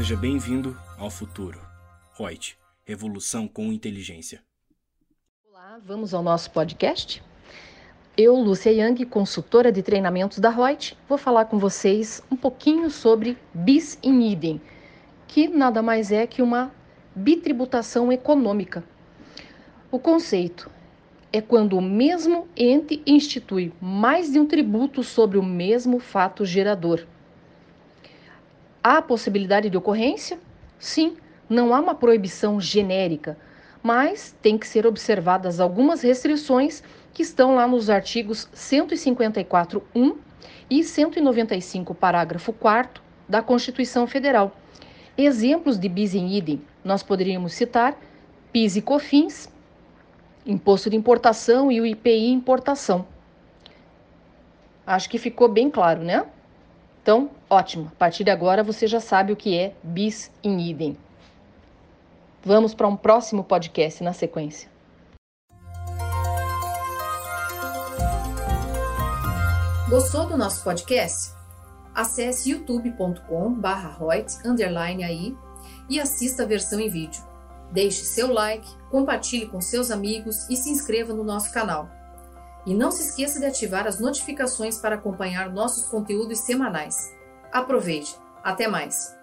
Seja 0.00 0.16
bem-vindo 0.16 0.74
ao 0.96 1.10
futuro. 1.10 1.60
Reut, 2.18 2.56
revolução 2.86 3.46
com 3.46 3.70
inteligência. 3.70 4.42
Olá, 5.46 5.78
vamos 5.84 6.14
ao 6.14 6.22
nosso 6.22 6.50
podcast? 6.52 7.22
Eu, 8.16 8.34
Lúcia 8.36 8.70
Yang, 8.70 9.04
consultora 9.04 9.70
de 9.70 9.82
treinamentos 9.82 10.38
da 10.38 10.48
Reut, 10.48 10.96
vou 11.06 11.18
falar 11.18 11.44
com 11.44 11.58
vocês 11.58 12.22
um 12.32 12.34
pouquinho 12.34 12.88
sobre 12.88 13.36
bis 13.52 13.98
in 14.02 14.22
idem, 14.22 14.58
que 15.28 15.48
nada 15.48 15.82
mais 15.82 16.10
é 16.10 16.26
que 16.26 16.40
uma 16.40 16.72
bitributação 17.14 18.10
econômica. 18.10 18.82
O 19.90 19.98
conceito 19.98 20.70
é 21.30 21.42
quando 21.42 21.76
o 21.76 21.82
mesmo 21.82 22.48
ente 22.56 23.02
institui 23.06 23.70
mais 23.78 24.32
de 24.32 24.40
um 24.40 24.46
tributo 24.46 25.02
sobre 25.02 25.36
o 25.36 25.42
mesmo 25.42 26.00
fato 26.00 26.46
gerador. 26.46 27.06
Há 28.82 29.02
possibilidade 29.02 29.68
de 29.68 29.76
ocorrência? 29.76 30.38
Sim, 30.78 31.16
não 31.48 31.74
há 31.74 31.80
uma 31.80 31.94
proibição 31.94 32.58
genérica, 32.58 33.36
mas 33.82 34.34
tem 34.40 34.56
que 34.56 34.66
ser 34.66 34.86
observadas 34.86 35.60
algumas 35.60 36.00
restrições 36.00 36.82
que 37.12 37.22
estão 37.22 37.54
lá 37.54 37.66
nos 37.66 37.90
artigos 37.90 38.48
154.1 38.54 40.16
e 40.70 40.82
195, 40.82 41.94
parágrafo 41.94 42.52
4 42.52 43.02
da 43.28 43.42
Constituição 43.42 44.06
Federal. 44.06 44.56
Exemplos 45.18 45.78
de 45.78 45.88
bis 45.88 46.14
in 46.14 46.28
idem, 46.34 46.62
nós 46.82 47.02
poderíamos 47.02 47.52
citar 47.52 47.98
PIS 48.52 48.76
e 48.76 48.82
COFINS, 48.82 49.48
Imposto 50.46 50.88
de 50.88 50.96
Importação 50.96 51.70
e 51.70 51.80
o 51.80 51.86
IPI 51.86 52.30
Importação. 52.30 53.06
Acho 54.86 55.10
que 55.10 55.18
ficou 55.18 55.48
bem 55.48 55.70
claro, 55.70 56.02
né? 56.02 56.24
Então, 57.02 57.30
ótimo. 57.50 57.90
A 57.92 57.96
partir 57.96 58.24
de 58.24 58.30
agora 58.30 58.62
você 58.62 58.86
já 58.86 59.00
sabe 59.00 59.32
o 59.32 59.36
que 59.36 59.58
é 59.58 59.74
bis 59.82 60.30
in 60.42 60.60
idem. 60.60 60.96
Vamos 62.42 62.72
para 62.72 62.88
um 62.88 62.96
próximo 62.96 63.44
podcast 63.44 64.02
na 64.02 64.14
sequência. 64.14 64.70
Gostou 69.90 70.26
do 70.26 70.38
nosso 70.38 70.62
podcast? 70.62 71.34
Acesse 71.92 72.52
youtube.com/royts_aí 72.52 75.36
e 75.88 76.00
assista 76.00 76.44
a 76.44 76.46
versão 76.46 76.78
em 76.78 76.88
vídeo. 76.88 77.20
Deixe 77.72 78.04
seu 78.04 78.32
like, 78.32 78.68
compartilhe 78.88 79.48
com 79.48 79.60
seus 79.60 79.90
amigos 79.90 80.48
e 80.48 80.56
se 80.56 80.70
inscreva 80.70 81.12
no 81.12 81.24
nosso 81.24 81.52
canal. 81.52 81.90
E 82.64 82.72
não 82.72 82.90
se 82.90 83.02
esqueça 83.02 83.38
de 83.40 83.46
ativar 83.46 83.86
as 83.86 83.98
notificações 83.98 84.78
para 84.78 84.94
acompanhar 84.94 85.50
nossos 85.50 85.84
conteúdos 85.84 86.38
semanais. 86.38 87.19
Aproveite! 87.52 88.16
Até 88.42 88.68
mais! 88.68 89.19